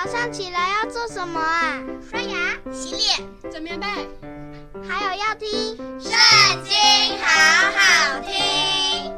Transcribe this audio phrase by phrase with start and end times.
[0.00, 1.82] 早上起来要做什么啊？
[2.08, 3.86] 刷牙、洗脸、整棉被，
[4.88, 5.48] 还有要听
[6.00, 6.12] 《圣
[6.62, 6.72] 经》，
[7.20, 7.26] 好
[7.74, 9.12] 好听。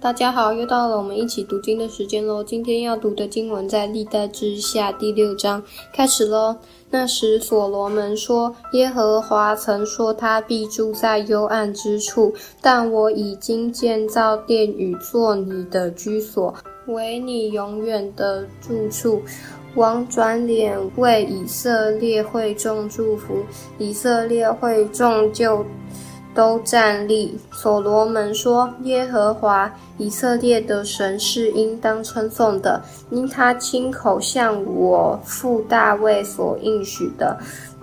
[0.00, 2.42] 大家好，又到了我们一起读经的时间喽。
[2.42, 5.62] 今天要读的经文在历代之下第六章，
[5.92, 6.56] 开始喽。
[6.88, 12.32] 那时所罗门说：“耶和华曾说他必住在幽暗之处，
[12.62, 16.54] 但我已经建造殿宇做你的居所。”
[16.86, 19.22] 为你永远的住处。
[19.74, 23.44] 王转脸为以色列会众祝福，
[23.76, 25.62] 以色列会众就
[26.36, 27.36] 都站立。
[27.50, 29.68] 所罗门说：“耶和华
[29.98, 37.36] 以色列的神是应当称颂的，因他亲口向我父大卫所应许的。”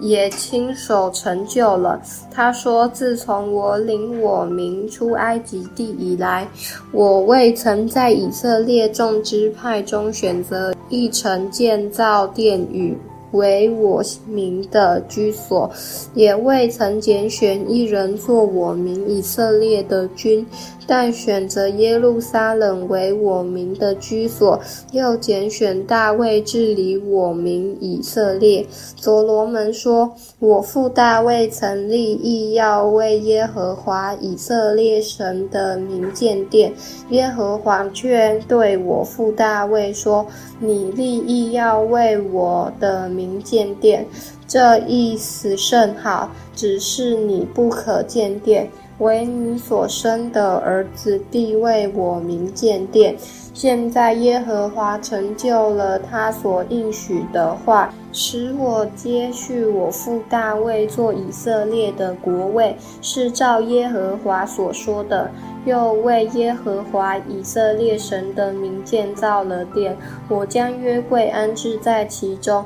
[0.00, 2.00] 也亲手成就了。
[2.30, 6.46] 他说：“自从我领我民出埃及地以来，
[6.92, 12.96] 我未曾在以色列众支派中选择一城建造殿宇。”
[13.32, 15.70] 为我民的居所，
[16.14, 20.46] 也未曾拣选一人做我民以色列的君，
[20.86, 24.58] 但选择耶路撒冷为我民的居所，
[24.92, 28.66] 又拣选大卫治理我民以色列。
[28.96, 36.72] 所罗门说：“我父大卫曾立意要为耶和华以色列神的名建殿，
[37.10, 40.26] 耶和华却对我父大卫说：
[40.58, 44.06] 你立意要为我的。”名建殿，
[44.46, 53.16] 这意思甚好，只是你不可建殿，唯你所生的儿子必为我名建殿。
[53.52, 65.28] 现在耶和华成就了他所应许的话，使我接续我父大卫做以色列的国位，是照耶和华所说的。
[65.68, 69.94] 又为耶和华以色列神的名建造了殿，
[70.26, 72.64] 我将约柜安置在其中。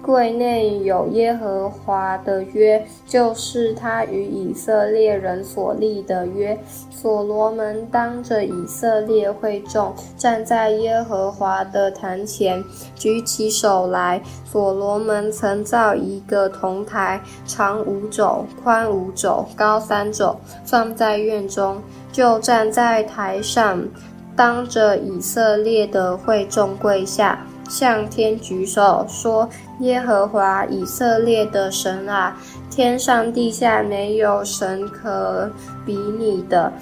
[0.00, 6.58] 柜内有耶和华的约，就是他与以色列人所立的约。
[6.90, 12.64] 所罗门当着以色列会众，站在耶和华的坛前，
[12.94, 14.22] 举起手来。
[14.50, 20.34] 所罗门曾造一个铜台，长五肘，宽五肘，高三肘，
[20.64, 21.76] 放在院中。
[22.16, 23.78] 就站在台上，
[24.34, 29.46] 当着以色列的会众跪下，向天举手说
[29.80, 32.34] ：“耶和华以色列的神啊，
[32.70, 35.50] 天上地下没有神可
[35.84, 36.72] 比你的。”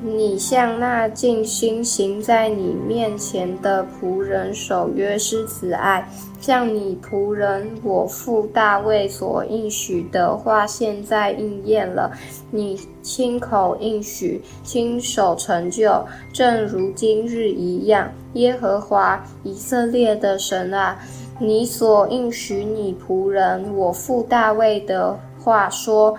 [0.00, 6.08] 你向那尽心行在你面前的仆人守约是慈爱，
[6.40, 12.12] 像你仆人我父大卫所应许的话，现在应验了。
[12.52, 18.08] 你亲口应许，亲手成就，正如今日一样。
[18.34, 20.96] 耶和华以色列的神啊，
[21.40, 26.16] 你所应许你仆人我父大卫的话说。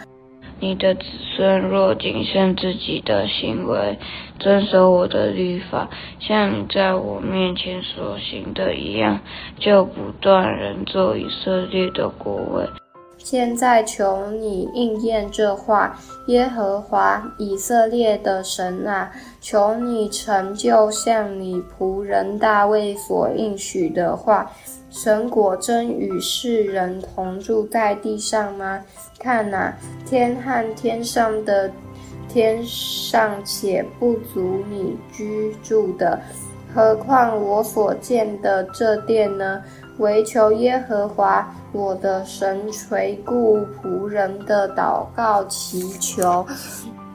[0.61, 1.01] 你的子
[1.35, 3.97] 孙若谨慎自己的行为，
[4.39, 5.89] 遵守我的律法，
[6.19, 9.19] 像你在我面前所行的一样，
[9.57, 12.67] 就不断人做以色列的国位。
[13.17, 15.97] 现在求你应验这话，
[16.27, 24.49] 耶和华以色列的神啊，求你成就像你仆人大卫所应许的话。
[24.89, 28.79] 神果真与世人同住在地上吗？
[29.19, 29.73] 看哪，
[30.05, 31.71] 天和天上的
[32.27, 36.19] 天尚且不足你居住的，
[36.73, 39.61] 何况我所建的这殿呢？
[39.99, 46.45] 唯求耶和华我的神垂顾仆人的祷告祈求。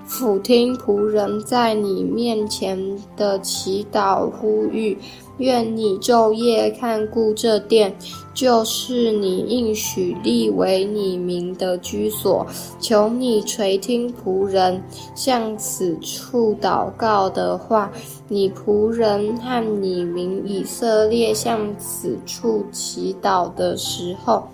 [0.07, 2.79] 俯听仆人在你面前
[3.17, 4.99] 的祈祷呼吁，
[5.39, 7.95] 愿你昼夜看顾这殿，
[8.33, 12.47] 就是你应许立为你名的居所。
[12.81, 14.83] 求你垂听仆人
[15.15, 17.91] 向此处祷告的话，
[18.29, 24.47] 你仆人和你民以色列向此处祈祷的时候，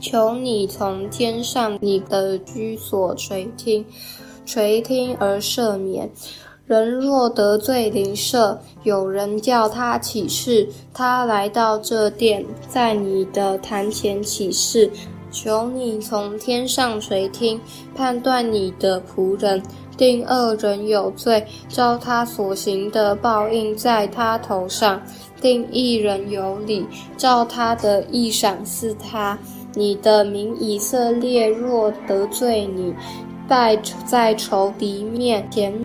[0.00, 3.84] 求你从天上你的居所垂听。
[4.46, 6.10] 垂听而赦免。
[6.66, 14.90] 人若得罪邻舍，有人叫他起誓，他来到这殿，在你的坛前起誓，
[15.30, 17.60] 求你从天上垂听，
[17.94, 19.62] 判断你的仆人，
[19.98, 24.98] 定恶人有罪，照他所行的报应在他头上；
[25.42, 26.86] 定义人有理，
[27.18, 29.38] 照他的意赏赐他。
[29.74, 32.94] 你的民以色列若得罪你，
[33.46, 33.76] 败
[34.06, 35.84] 在仇敌面前，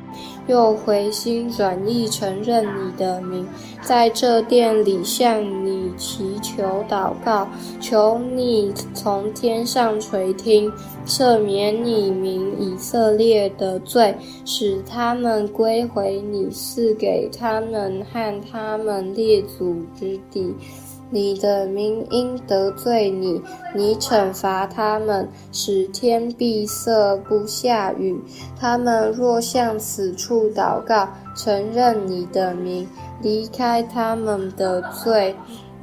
[0.49, 3.47] 又回心转意承认你的名，
[3.83, 7.47] 在这殿里向你祈求祷告，
[7.79, 10.71] 求你从天上垂听，
[11.05, 20.51] 赦免你民以色列的罪，使他们归回你赐给他们和他们列祖之地。
[21.11, 23.41] 你的名因得罪你，
[23.75, 28.21] 你惩罚他们，使天闭塞不下雨。
[28.59, 32.87] 他们若向此处祷告，承认你的名，
[33.21, 35.35] 离开他们的罪。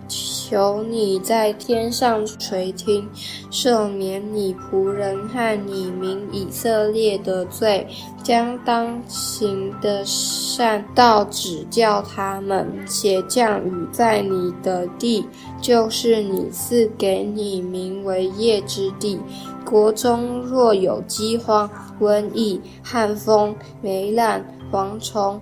[0.09, 3.09] 求你在天上垂听，
[3.51, 7.87] 赦免你仆人和你民以色列的罪，
[8.23, 15.27] 将当行的善道指教他们，且降雨在你的地，
[15.61, 19.19] 就是你赐给你民为业之地。
[19.65, 21.69] 国中若有饥荒、
[22.01, 25.41] 瘟疫、旱风、霉烂、蝗虫、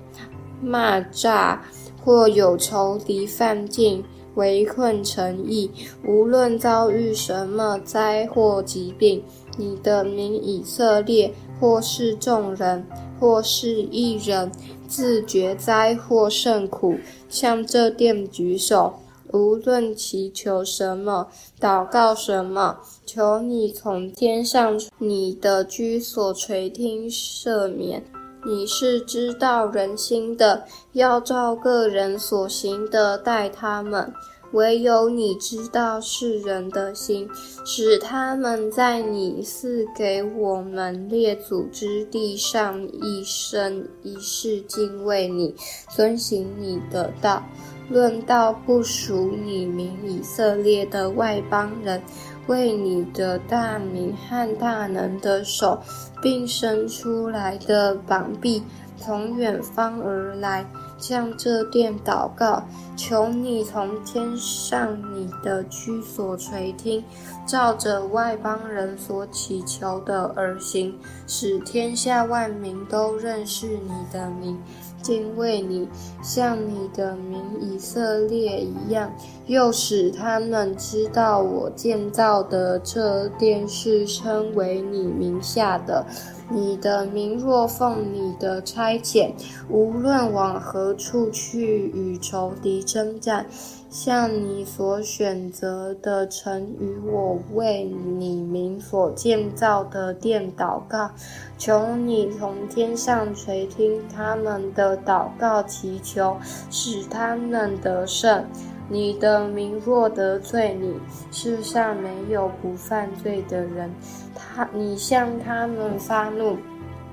[0.64, 1.58] 蚂蚱，
[2.02, 4.02] 或有仇敌犯境。
[4.34, 5.70] 围困城邑，
[6.04, 9.22] 无论遭遇什么灾祸疾病，
[9.56, 12.86] 你的民以色列，或是众人，
[13.20, 14.50] 或是一人，
[14.88, 16.96] 自觉灾祸甚苦，
[17.28, 18.94] 向这殿举手，
[19.32, 21.28] 无论祈求什么，
[21.60, 28.04] 祷告什么，求你从天上你的居所垂听赦免。
[28.44, 34.12] 你是知道人心的，要照个人所行的待他们。
[34.52, 37.28] 唯有你知道世人的心，
[37.64, 45.56] 使他们在你赐给我们列祖之地上一生一世敬畏你，
[45.96, 47.42] 遵行你的道。
[47.88, 52.02] 论到不属你名以色列的外邦人，
[52.46, 55.78] 为你的大名和大能的手，
[56.22, 58.62] 并伸出来的膀臂，
[58.96, 60.66] 从远方而来。
[60.96, 62.62] 向这殿祷告，
[62.96, 67.04] 求你从天上你的居所垂听，
[67.44, 70.96] 照着外邦人所祈求的而行，
[71.26, 74.58] 使天下万民都认识你的名，
[75.04, 75.86] 敬畏你，
[76.22, 79.12] 像你的名以色列一样，
[79.46, 86.06] 又使他们知道我建造的这殿是称为你名下的。
[86.50, 89.32] 你的名若奉你的差遣，
[89.68, 93.46] 无论往何处去与仇敌争战，
[93.88, 101.10] 向你所选择的城与我为你民所建造的殿祷告，
[101.56, 106.36] 求你从天上垂听他们的祷告祈求，
[106.70, 108.44] 使他们得胜。
[108.88, 110.94] 你的名若得罪你，
[111.32, 113.90] 世上没有不犯罪的人。
[114.34, 116.56] 他，你向他们发怒，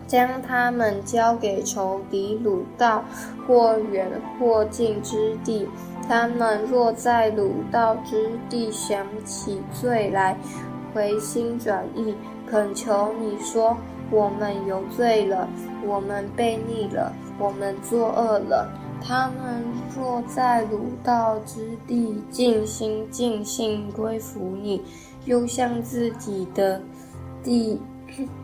[0.06, 3.04] 将他们交给仇敌掳到
[3.48, 4.08] 或远
[4.38, 5.68] 或近之地。
[6.10, 10.36] 他们若在掳到之地想起罪来，
[10.94, 12.14] 回心转意，
[12.46, 13.78] 恳求你说：
[14.10, 15.48] 我们有罪了，
[15.86, 18.70] 我们悖逆了，我们作恶了。
[19.04, 19.64] 他们
[19.96, 24.82] 若在鲁道之地尽心尽性归服你，
[25.26, 26.82] 又向自己的
[27.44, 27.80] 地，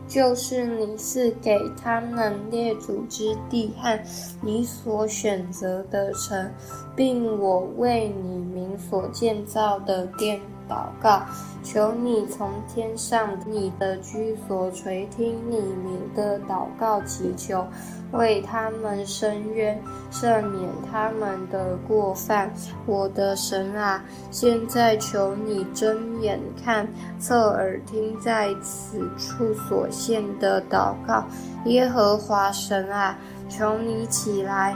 [0.06, 3.98] 就是你是给他们列祖之地和
[4.40, 6.50] 你所选择的城，
[6.96, 10.40] 并我为你民所建造的殿。
[10.68, 11.22] 祷告，
[11.62, 17.66] 求你从天上你的居所垂听你民的祷告祈求。
[18.12, 19.78] 为他们伸冤，
[20.10, 22.50] 赦免他们的过犯。
[22.86, 31.22] 我的神啊，现在求你睁眼看，侧耳听，在此处所献的祷告。
[31.66, 33.14] 耶和华神啊，
[33.50, 34.74] 求你起来。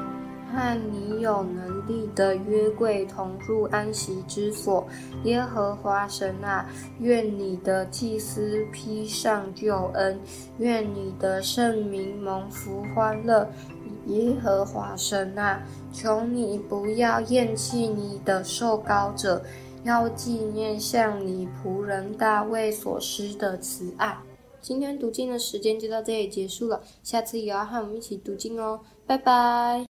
[0.53, 4.87] 和你有能力的约柜同入安息之所，
[5.25, 6.69] 耶和华神啊，
[7.01, 10.21] 愿你的祭司披上救恩，
[10.59, 13.51] 愿你的圣名蒙福欢乐。
[14.07, 19.43] 耶和华神啊，求你不要厌弃你的受膏者，
[19.85, 24.19] 要纪念向你仆人大卫所施的慈爱。
[24.61, 29.87] 今天读经的时间就到这里结束了，下次也要和我们一起读经哦，拜拜。